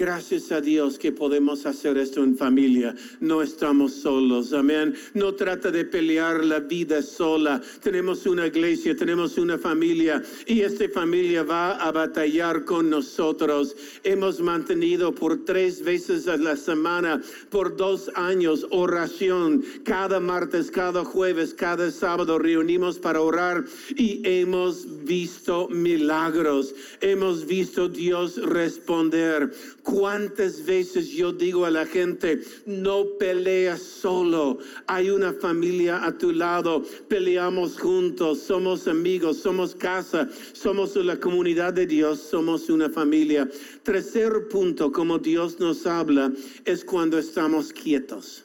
Gracias 0.00 0.50
a 0.50 0.62
Dios 0.62 0.98
que 0.98 1.12
podemos 1.12 1.66
hacer 1.66 1.98
esto 1.98 2.24
en 2.24 2.34
familia. 2.34 2.94
No 3.20 3.42
estamos 3.42 3.92
solos. 3.92 4.54
Amén. 4.54 4.94
No 5.12 5.34
trata 5.34 5.70
de 5.70 5.84
pelear 5.84 6.42
la 6.42 6.58
vida 6.58 7.02
sola. 7.02 7.60
Tenemos 7.82 8.24
una 8.24 8.46
iglesia, 8.46 8.96
tenemos 8.96 9.36
una 9.36 9.58
familia 9.58 10.22
y 10.46 10.62
esta 10.62 10.88
familia 10.88 11.42
va 11.42 11.72
a 11.72 11.92
batallar 11.92 12.64
con 12.64 12.88
nosotros. 12.88 13.76
Hemos 14.02 14.40
mantenido 14.40 15.14
por 15.14 15.44
tres 15.44 15.82
veces 15.82 16.26
a 16.28 16.38
la 16.38 16.56
semana, 16.56 17.20
por 17.50 17.76
dos 17.76 18.10
años, 18.14 18.66
oración. 18.70 19.62
Cada 19.84 20.18
martes, 20.18 20.70
cada 20.70 21.04
jueves, 21.04 21.52
cada 21.52 21.90
sábado 21.90 22.38
reunimos 22.38 22.98
para 22.98 23.20
orar 23.20 23.66
y 23.94 24.22
hemos 24.24 25.04
visto 25.04 25.68
milagros. 25.68 26.74
Hemos 27.02 27.44
visto 27.44 27.86
Dios 27.86 28.40
responder 28.40 29.52
¿Cuántas 29.90 30.64
veces 30.64 31.08
yo 31.08 31.32
digo 31.32 31.64
a 31.64 31.70
la 31.70 31.84
gente, 31.84 32.40
no 32.64 33.18
peleas 33.18 33.82
solo? 33.82 34.58
Hay 34.86 35.10
una 35.10 35.32
familia 35.32 36.04
a 36.04 36.16
tu 36.16 36.30
lado, 36.30 36.84
peleamos 37.08 37.76
juntos, 37.76 38.38
somos 38.38 38.86
amigos, 38.86 39.38
somos 39.38 39.74
casa, 39.74 40.28
somos 40.52 40.94
la 40.94 41.18
comunidad 41.18 41.72
de 41.72 41.88
Dios, 41.88 42.20
somos 42.20 42.70
una 42.70 42.88
familia. 42.88 43.48
Tercer 43.82 44.46
punto, 44.48 44.92
como 44.92 45.18
Dios 45.18 45.58
nos 45.58 45.84
habla, 45.88 46.32
es 46.64 46.84
cuando 46.84 47.18
estamos 47.18 47.72
quietos. 47.72 48.44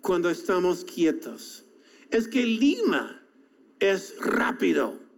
Cuando 0.00 0.30
estamos 0.30 0.84
quietos. 0.84 1.64
Es 2.10 2.26
que 2.26 2.44
Lima 2.44 3.22
es 3.78 4.16
rápido 4.18 5.09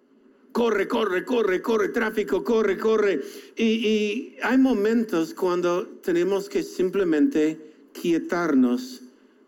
corre, 0.52 0.86
corre, 0.86 1.24
corre, 1.24 1.60
corre, 1.60 1.88
tráfico, 1.88 2.44
corre, 2.44 2.78
corre. 2.78 3.20
Y, 3.56 4.36
hay 4.42 4.58
momentos 4.58 5.34
cuando 5.34 5.86
tenemos 6.02 6.48
que 6.48 6.62
simplemente 6.62 7.58
quietarnos 7.92 9.02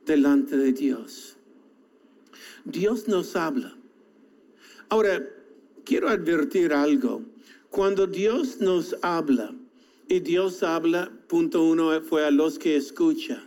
delante 0.05 0.57
de 0.57 0.73
Dios. 0.73 1.37
Dios 2.65 3.09
nos 3.09 3.37
habla. 3.37 3.77
Ahora, 4.89 5.23
quiero 5.85 6.09
advertir 6.09 6.73
algo. 6.73 7.23
Cuando 7.71 8.07
Dios 8.07 8.61
nos 8.61 8.97
habla, 9.03 9.55
y 10.09 10.21
Dios 10.21 10.63
habla, 10.63 11.11
punto 11.29 11.63
uno 11.63 12.01
fue 12.03 12.25
a 12.25 12.31
los 12.31 12.59
que 12.59 12.77
escuchan, 12.77 13.43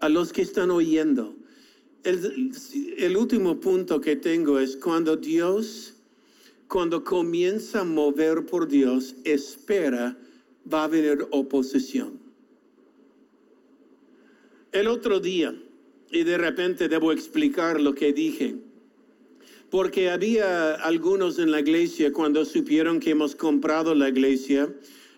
a 0.00 0.08
los 0.08 0.32
que 0.32 0.42
están 0.42 0.70
oyendo. 0.70 1.36
El 2.04 3.16
último 3.16 3.60
punto 3.60 4.00
que 4.00 4.16
tengo 4.16 4.58
es 4.58 4.76
cuando 4.76 5.16
Dios 5.16 5.94
cuando 6.68 7.02
comienza 7.02 7.80
a 7.80 7.84
mover 7.84 8.44
por 8.44 8.68
Dios, 8.68 9.16
espera, 9.24 10.16
va 10.72 10.82
a 10.82 10.84
haber 10.84 11.26
oposición. 11.30 12.20
El 14.72 14.86
otro 14.86 15.18
día, 15.18 15.54
y 16.10 16.24
de 16.24 16.36
repente 16.36 16.88
debo 16.88 17.10
explicar 17.10 17.80
lo 17.80 17.94
que 17.94 18.12
dije, 18.12 18.56
porque 19.70 20.10
había 20.10 20.74
algunos 20.74 21.38
en 21.38 21.50
la 21.50 21.60
iglesia 21.60 22.12
cuando 22.12 22.44
supieron 22.44 23.00
que 23.00 23.10
hemos 23.10 23.34
comprado 23.34 23.94
la 23.94 24.10
iglesia, 24.10 24.72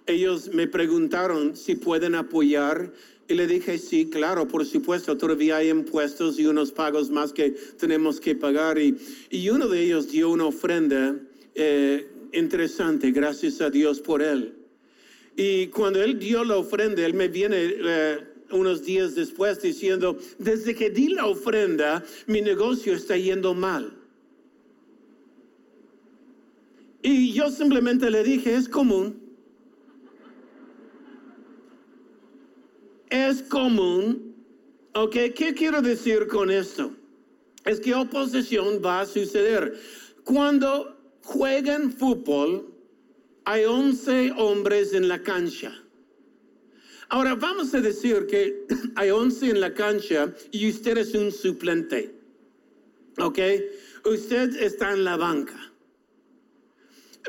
ellos 0.06 0.50
me 0.52 0.68
preguntaron 0.68 1.56
si 1.56 1.74
pueden 1.74 2.14
apoyar 2.14 2.92
y 3.28 3.34
le 3.34 3.46
dije, 3.46 3.78
sí, 3.78 4.08
claro, 4.08 4.48
por 4.48 4.64
supuesto, 4.66 5.16
todavía 5.16 5.58
hay 5.58 5.68
impuestos 5.68 6.38
y 6.40 6.46
unos 6.46 6.72
pagos 6.72 7.10
más 7.10 7.32
que 7.32 7.50
tenemos 7.78 8.20
que 8.20 8.34
pagar. 8.34 8.78
Y, 8.78 8.96
y 9.30 9.50
uno 9.50 9.68
de 9.68 9.84
ellos 9.84 10.10
dio 10.10 10.30
una 10.30 10.46
ofrenda 10.46 11.16
eh, 11.54 12.10
interesante, 12.32 13.10
gracias 13.10 13.60
a 13.60 13.70
Dios 13.70 14.00
por 14.00 14.22
él. 14.22 14.54
Y 15.36 15.68
cuando 15.68 16.02
él 16.02 16.18
dio 16.18 16.44
la 16.44 16.56
ofrenda, 16.56 17.04
él 17.04 17.14
me 17.14 17.28
viene 17.28 17.56
eh, 17.58 18.18
unos 18.50 18.84
días 18.84 19.14
después 19.14 19.60
diciendo, 19.62 20.18
desde 20.38 20.74
que 20.74 20.90
di 20.90 21.08
la 21.08 21.26
ofrenda, 21.26 22.04
mi 22.26 22.42
negocio 22.42 22.94
está 22.94 23.16
yendo 23.16 23.54
mal. 23.54 23.96
Y 27.02 27.32
yo 27.32 27.50
simplemente 27.50 28.10
le 28.10 28.22
dije, 28.22 28.54
es 28.54 28.68
común. 28.68 29.18
Es 33.08 33.42
común. 33.42 34.34
¿Ok? 34.94 35.12
¿Qué 35.34 35.54
quiero 35.56 35.80
decir 35.80 36.26
con 36.26 36.50
esto? 36.50 36.92
Es 37.64 37.80
que 37.80 37.94
oposición 37.94 38.82
va 38.84 39.00
a 39.00 39.06
suceder. 39.06 39.78
Cuando 40.24 40.99
juegan 41.22 41.92
fútbol, 41.92 42.74
hay 43.44 43.64
11 43.64 44.32
hombres 44.36 44.92
en 44.92 45.08
la 45.08 45.22
cancha. 45.22 45.72
Ahora 47.08 47.34
vamos 47.34 47.74
a 47.74 47.80
decir 47.80 48.26
que 48.26 48.66
hay 48.94 49.10
11 49.10 49.50
en 49.50 49.60
la 49.60 49.74
cancha 49.74 50.32
y 50.52 50.68
usted 50.68 50.98
es 50.98 51.14
un 51.14 51.32
suplente. 51.32 52.14
¿Ok? 53.18 53.38
Usted 54.04 54.56
está 54.62 54.92
en 54.92 55.04
la 55.04 55.16
banca. 55.16 55.72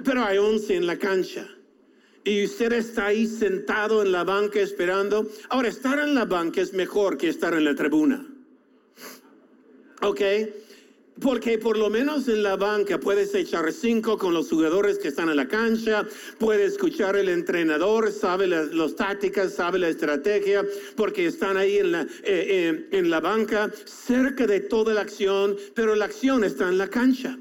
Pero 0.03 0.23
hay 0.23 0.37
11 0.37 0.75
en 0.75 0.87
la 0.87 0.97
cancha. 0.97 1.49
Y 2.23 2.45
usted 2.45 2.71
está 2.73 3.07
ahí 3.07 3.25
sentado 3.25 4.03
en 4.03 4.11
la 4.11 4.23
banca 4.23 4.59
esperando. 4.59 5.27
Ahora, 5.49 5.69
estar 5.69 5.97
en 5.97 6.13
la 6.13 6.25
banca 6.25 6.61
es 6.61 6.73
mejor 6.73 7.17
que 7.17 7.29
estar 7.29 7.53
en 7.55 7.65
la 7.65 7.73
tribuna. 7.73 8.27
¿Ok? 10.01 10.21
Porque 11.21 11.59
por 11.59 11.77
lo 11.77 11.91
menos 11.91 12.27
en 12.27 12.41
la 12.41 12.55
banca 12.55 12.99
puedes 12.99 13.35
echar 13.35 13.71
cinco 13.71 14.17
con 14.17 14.33
los 14.33 14.49
jugadores 14.49 14.97
que 14.97 15.09
están 15.09 15.29
en 15.29 15.35
la 15.35 15.47
cancha, 15.47 16.03
puedes 16.39 16.73
escuchar 16.73 17.15
el 17.15 17.29
entrenador, 17.29 18.11
sabe 18.11 18.47
las, 18.47 18.95
tácticas, 18.95 19.53
sabe 19.53 19.77
la 19.77 19.89
estrategia, 19.89 20.65
porque 20.95 21.27
están 21.27 21.57
ahí 21.57 21.77
en 21.77 21.91
la, 21.91 22.01
eh, 22.01 22.07
eh, 22.23 22.87
en 22.91 23.11
la 23.11 23.19
banca, 23.19 23.71
cerca 23.85 24.47
de 24.47 24.61
toda 24.61 24.95
la 24.95 25.01
acción, 25.01 25.55
pero 25.75 25.95
la 25.95 26.05
acción 26.05 26.43
está 26.43 26.67
en 26.67 26.79
la 26.79 26.87
cancha. 26.87 27.37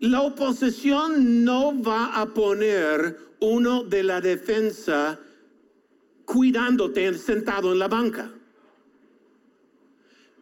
La 0.00 0.22
oposición 0.22 1.44
no 1.44 1.80
va 1.80 2.20
a 2.20 2.34
poner 2.34 3.16
uno 3.38 3.84
de 3.84 4.02
la 4.02 4.20
defensa 4.20 5.20
cuidándote 6.24 7.14
sentado 7.14 7.72
en 7.72 7.78
la 7.78 7.86
banca 7.86 8.32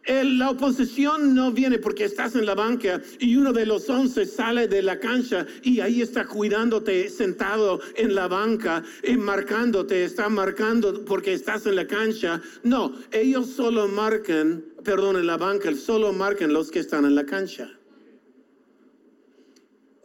la 0.05 0.49
oposición 0.49 1.33
no 1.33 1.51
viene 1.51 1.79
porque 1.79 2.05
estás 2.05 2.35
en 2.35 2.45
la 2.45 2.55
banca 2.55 3.01
y 3.19 3.35
uno 3.37 3.53
de 3.53 3.65
los 3.65 3.89
once 3.89 4.25
sale 4.25 4.67
de 4.67 4.81
la 4.81 4.99
cancha 4.99 5.45
y 5.61 5.79
ahí 5.79 6.01
está 6.01 6.25
cuidándote 6.25 7.09
sentado 7.09 7.79
en 7.95 8.13
la 8.13 8.27
banca 8.27 8.83
y 9.03 9.15
marcándote, 9.15 10.03
está 10.03 10.27
marcando 10.27 11.05
porque 11.05 11.33
estás 11.33 11.65
en 11.65 11.77
la 11.77 11.87
cancha. 11.87 12.41
No, 12.63 12.93
ellos 13.11 13.47
solo 13.47 13.87
marcan, 13.87 14.63
perdón, 14.83 15.17
en 15.17 15.27
la 15.27 15.37
banca, 15.37 15.73
solo 15.75 16.11
marcan 16.11 16.51
los 16.51 16.69
que 16.69 16.79
están 16.79 17.05
en 17.05 17.15
la 17.15 17.25
cancha. 17.25 17.71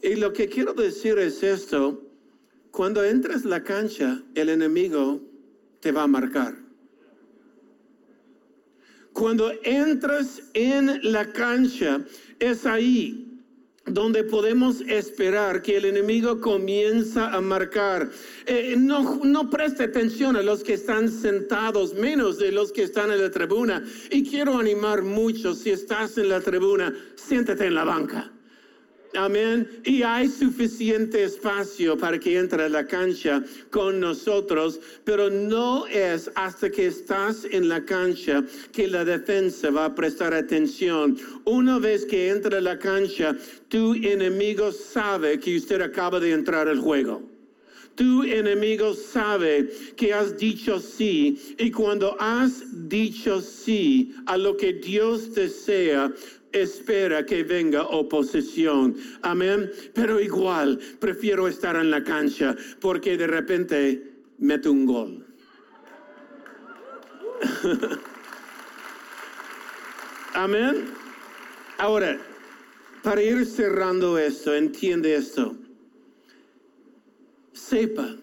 Y 0.00 0.14
lo 0.14 0.32
que 0.32 0.48
quiero 0.48 0.74
decir 0.74 1.18
es 1.18 1.42
esto, 1.42 2.04
cuando 2.70 3.02
entres 3.02 3.42
en 3.42 3.50
la 3.50 3.64
cancha, 3.64 4.22
el 4.36 4.48
enemigo 4.48 5.20
te 5.80 5.90
va 5.90 6.04
a 6.04 6.06
marcar. 6.06 6.67
Cuando 9.18 9.50
entras 9.64 10.40
en 10.54 11.00
la 11.12 11.32
cancha, 11.32 12.00
es 12.38 12.64
ahí 12.64 13.42
donde 13.84 14.22
podemos 14.22 14.80
esperar 14.82 15.60
que 15.60 15.76
el 15.76 15.86
enemigo 15.86 16.40
comienza 16.40 17.32
a 17.32 17.40
marcar. 17.40 18.10
Eh, 18.46 18.76
no, 18.78 19.18
no 19.24 19.50
preste 19.50 19.82
atención 19.82 20.36
a 20.36 20.42
los 20.42 20.62
que 20.62 20.74
están 20.74 21.10
sentados, 21.10 21.94
menos 21.94 22.38
de 22.38 22.52
los 22.52 22.70
que 22.70 22.84
están 22.84 23.10
en 23.10 23.20
la 23.20 23.30
tribuna. 23.32 23.84
Y 24.12 24.22
quiero 24.22 24.56
animar 24.56 25.02
mucho, 25.02 25.52
si 25.52 25.70
estás 25.70 26.16
en 26.16 26.28
la 26.28 26.40
tribuna, 26.40 26.94
siéntate 27.16 27.66
en 27.66 27.74
la 27.74 27.82
banca. 27.82 28.30
Amén. 29.14 29.68
Y 29.84 30.02
hay 30.02 30.28
suficiente 30.28 31.24
espacio 31.24 31.96
para 31.96 32.18
que 32.18 32.38
entre 32.38 32.64
a 32.64 32.68
la 32.68 32.86
cancha 32.86 33.42
con 33.70 34.00
nosotros, 34.00 34.80
pero 35.04 35.30
no 35.30 35.86
es 35.86 36.30
hasta 36.34 36.70
que 36.70 36.86
estás 36.88 37.46
en 37.50 37.68
la 37.68 37.84
cancha 37.84 38.44
que 38.72 38.86
la 38.86 39.04
defensa 39.04 39.70
va 39.70 39.86
a 39.86 39.94
prestar 39.94 40.34
atención. 40.34 41.16
Una 41.44 41.78
vez 41.78 42.04
que 42.04 42.28
entra 42.28 42.58
a 42.58 42.60
la 42.60 42.78
cancha, 42.78 43.34
tu 43.68 43.94
enemigo 43.94 44.72
sabe 44.72 45.40
que 45.40 45.56
usted 45.56 45.80
acaba 45.80 46.20
de 46.20 46.32
entrar 46.32 46.68
al 46.68 46.78
juego. 46.78 47.22
Tu 47.98 48.22
enemigo 48.22 48.94
sabe 48.94 49.68
que 49.96 50.14
has 50.14 50.36
dicho 50.38 50.78
sí 50.78 51.56
y 51.58 51.72
cuando 51.72 52.16
has 52.20 52.88
dicho 52.88 53.40
sí 53.40 54.14
a 54.26 54.36
lo 54.36 54.56
que 54.56 54.72
Dios 54.74 55.34
desea, 55.34 56.12
espera 56.52 57.24
que 57.24 57.42
venga 57.42 57.82
oposición. 57.82 58.96
Amén. 59.22 59.70
Pero 59.94 60.20
igual, 60.20 60.78
prefiero 60.98 61.48
estar 61.48 61.76
en 61.76 61.90
la 61.90 62.02
cancha 62.02 62.56
porque 62.80 63.16
de 63.16 63.26
repente 63.26 64.12
meto 64.38 64.72
un 64.72 64.86
gol. 64.86 65.26
Amén. 70.34 70.86
Ahora, 71.78 72.18
para 73.02 73.22
ir 73.22 73.46
cerrando 73.46 74.18
esto, 74.18 74.54
entiende 74.54 75.14
esto. 75.14 75.56
Sepa, 77.52 78.16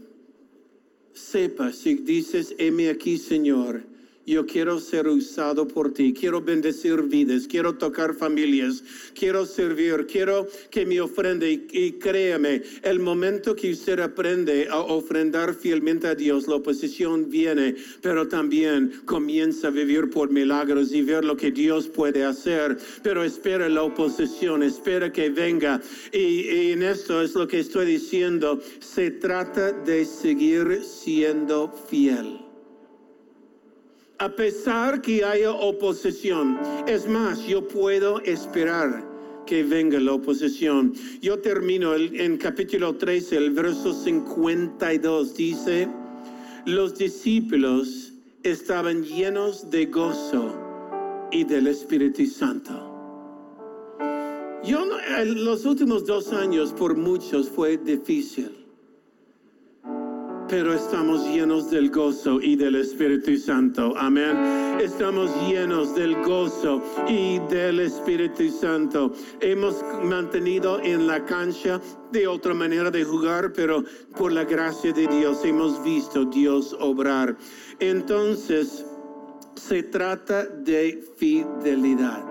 sepa, 1.14 1.72
si 1.72 1.96
dices, 1.96 2.56
heme 2.58 2.90
aquí, 2.90 3.18
Señor, 3.18 3.84
Yo 4.26 4.48
quiero 4.48 4.80
ser 4.80 5.08
usado 5.08 5.68
por 5.68 5.94
ti, 5.94 6.12
quiero 6.12 6.42
bendecir 6.42 7.04
vidas, 7.04 7.48
quiero 7.48 7.76
tocar 7.76 8.16
familias, 8.16 8.84
quiero 9.14 9.46
servir, 9.46 10.08
quiero 10.08 10.48
que 10.72 10.84
me 10.84 11.00
ofrende. 11.00 11.52
Y, 11.52 11.68
y 11.72 11.92
créame, 11.94 12.64
el 12.82 13.00
momento 13.00 13.56
que 13.56 13.72
usted 13.72 14.00
aprende 14.00 14.68
a 14.68 14.80
ofrendar 14.80 15.54
fielmente 15.54 16.08
a 16.08 16.16
Dios, 16.16 16.48
la 16.48 16.56
oposición 16.56 17.30
viene, 17.30 17.76
pero 18.02 18.28
también 18.28 19.02
comienza 19.06 19.68
a 19.68 19.72
vivir 19.72 20.10
por 20.10 20.32
milagros 20.32 20.92
y 20.92 21.04
ver 21.04 21.24
lo 21.24 21.38
que 21.38 21.52
Dios 21.52 21.88
puede 21.88 22.24
hacer, 22.24 22.80
pero 23.04 23.24
espera 23.24 23.70
la 23.70 23.84
oposición, 23.84 24.64
espera 24.64 25.12
que 25.12 25.30
venga. 25.30 25.80
Y, 26.12 26.50
y 26.50 26.72
en 26.72 26.82
esto 26.82 27.22
es 27.22 27.36
lo 27.36 27.48
que 27.48 27.60
estoy 27.60 27.86
diciendo, 27.86 28.60
se 28.80 29.12
trata 29.12 29.72
de 29.72 30.04
seguir 30.04 30.82
siendo 30.84 31.72
fiel 31.90 32.45
a 34.20 34.30
pesar 34.30 35.02
que 35.02 35.24
haya 35.24 35.52
oposición. 35.52 36.58
Es 36.88 37.08
más, 37.08 37.46
yo 37.46 37.68
puedo 37.68 38.20
esperar 38.22 39.04
que 39.46 39.64
venga 39.64 40.00
la 40.00 40.14
oposición. 40.14 40.94
Yo 41.22 41.40
termino 41.40 41.96
en 41.96 42.38
capítulo 42.38 42.96
13, 42.96 43.38
el 43.38 43.52
verso 43.52 43.94
52, 43.94 45.36
dice, 45.36 45.88
los 46.66 46.98
discípulos 46.98 48.14
estaban 48.44 49.04
llenos 49.04 49.70
de 49.70 49.86
gozo 49.88 50.56
y 51.32 51.44
del 51.44 51.68
Espíritu 51.68 52.26
Santo. 52.26 52.92
Yo 54.64 54.84
en 55.20 55.46
los 55.46 55.66
últimos 55.66 56.06
dos 56.06 56.34
años 56.34 56.74
por 56.74 56.96
muchos 56.96 57.50
fue 57.50 57.78
difícil 57.78 58.65
pero 60.48 60.74
estamos 60.74 61.28
llenos 61.28 61.70
del 61.72 61.90
gozo 61.90 62.40
y 62.40 62.56
del 62.56 62.76
Espíritu 62.76 63.36
Santo. 63.38 63.94
Amén. 63.98 64.36
Estamos 64.80 65.32
llenos 65.48 65.96
del 65.96 66.16
gozo 66.24 66.84
y 67.08 67.40
del 67.50 67.80
Espíritu 67.80 68.50
Santo. 68.50 69.12
Hemos 69.40 69.84
mantenido 70.04 70.80
en 70.82 71.08
la 71.08 71.26
cancha 71.26 71.82
de 72.12 72.28
otra 72.28 72.54
manera 72.54 72.92
de 72.92 73.04
jugar, 73.04 73.54
pero 73.54 73.84
por 74.18 74.32
la 74.32 74.44
gracia 74.44 74.94
de 74.94 75.08
Dios 75.08 75.44
hemos 75.44 75.84
visto 75.84 76.26
Dios 76.26 76.76
obrar. 76.80 77.36
Entonces, 77.80 78.86
se 79.56 79.84
trata 79.84 80.46
de 80.46 81.04
fidelidad. 81.18 82.24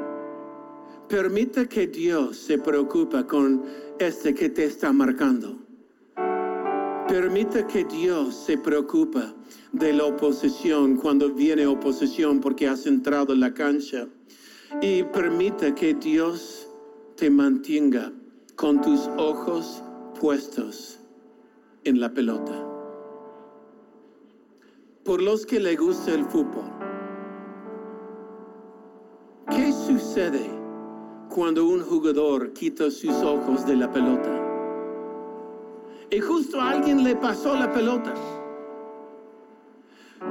Permita 1.08 1.66
que 1.66 1.86
Dios 1.86 2.36
se 2.36 2.58
preocupe 2.58 3.26
con 3.26 3.64
este 3.98 4.34
que 4.34 4.50
te 4.50 4.64
está 4.64 4.92
marcando. 4.92 5.63
Permita 7.08 7.66
que 7.66 7.84
Dios 7.84 8.34
se 8.34 8.56
preocupe 8.56 9.20
de 9.72 9.92
la 9.92 10.04
oposición 10.04 10.96
cuando 10.96 11.30
viene 11.30 11.66
oposición 11.66 12.40
porque 12.40 12.66
has 12.66 12.86
entrado 12.86 13.34
en 13.34 13.40
la 13.40 13.52
cancha. 13.52 14.08
Y 14.80 15.02
permita 15.04 15.74
que 15.74 15.94
Dios 15.94 16.68
te 17.16 17.30
mantenga 17.30 18.10
con 18.56 18.80
tus 18.80 19.08
ojos 19.18 19.82
puestos 20.18 20.98
en 21.84 22.00
la 22.00 22.12
pelota. 22.12 22.66
Por 25.04 25.20
los 25.20 25.44
que 25.44 25.60
le 25.60 25.76
gusta 25.76 26.12
el 26.12 26.24
fútbol, 26.24 26.64
¿qué 29.50 29.72
sucede 29.72 30.48
cuando 31.28 31.66
un 31.66 31.82
jugador 31.82 32.52
quita 32.54 32.90
sus 32.90 33.14
ojos 33.22 33.66
de 33.66 33.76
la 33.76 33.92
pelota? 33.92 34.43
Y 36.14 36.20
justo 36.20 36.60
alguien 36.60 37.02
le 37.02 37.16
pasó 37.16 37.56
la 37.56 37.72
pelota. 37.72 38.14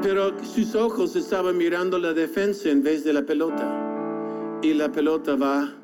Pero 0.02 0.32
sus 0.42 0.76
ojos 0.76 1.18
estaban 1.18 1.58
mirando 1.58 2.00
la 2.00 2.14
defensa 2.14 2.70
en 2.70 2.82
vez 2.82 3.04
de 3.04 3.12
la 3.12 3.24
pelota. 3.24 4.60
Y 4.62 4.74
la 4.76 4.90
pelota 4.90 5.36
va 5.36 5.76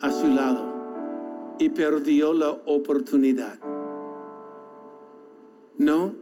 a 0.00 0.10
su 0.10 0.26
lado. 0.26 1.54
Y 1.60 1.68
perdió 1.68 2.32
la 2.32 2.50
oportunidad. 2.50 3.56
No, 5.78 6.12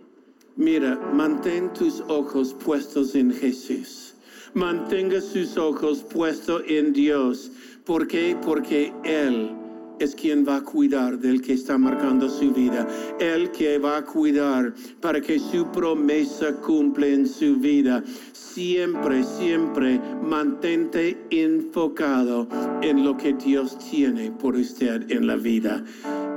mira, 0.57 0.97
mantén 1.15 1.73
tus 1.73 2.03
ojos 2.09 2.53
puestos 2.53 3.15
en 3.15 3.33
Jesús. 3.33 4.15
Mantenga 4.53 5.23
sus 5.23 5.57
ojos 5.57 6.03
puestos 6.03 6.63
en 6.67 6.93
Dios. 6.93 7.53
¿Por 7.87 8.07
qué? 8.07 8.37
Porque 8.43 8.93
Él 9.03 9.60
es 10.01 10.15
quien 10.15 10.47
va 10.49 10.57
a 10.57 10.61
cuidar 10.63 11.19
del 11.19 11.43
que 11.43 11.53
está 11.53 11.77
marcando 11.79 12.29
su 12.29 12.53
vida. 12.53 12.89
Él 13.21 13.51
que 13.51 13.79
va 13.79 13.99
a 13.99 14.05
cuidar 14.05 14.75
para 15.01 15.21
que 15.21 15.39
su 15.39 15.71
promesa 15.71 16.57
cumple 16.57 17.15
en 17.15 17.29
su 17.29 17.57
vida. 17.57 18.03
Siempre, 18.33 19.23
siempre 19.23 20.01
mantente 20.23 21.19
enfocado 21.31 22.49
en 22.83 23.05
lo 23.05 23.17
que 23.17 23.35
Dios 23.35 23.79
tiene 23.79 24.33
por 24.33 24.57
usted 24.57 25.11
en 25.11 25.27
la 25.27 25.37
vida. 25.37 25.85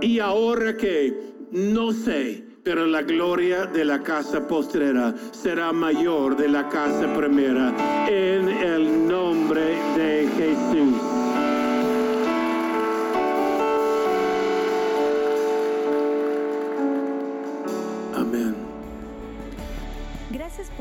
Y 0.02 0.20
ahora 0.20 0.76
que 0.76 1.18
no 1.52 1.94
sé, 1.94 2.44
pero 2.64 2.86
la 2.86 3.02
gloria 3.02 3.66
de 3.66 3.86
la 3.86 4.04
casa 4.04 4.46
postrera 4.46 5.16
será 5.32 5.72
mayor 5.72 6.36
de 6.36 6.50
la 6.50 6.68
casa 6.68 7.14
primera. 7.16 7.74
En 8.10 8.50
el 8.50 9.08
nombre 9.08 9.78
de 9.96 10.28
Jesús. 10.36 11.23